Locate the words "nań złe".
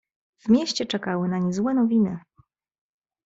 1.27-1.73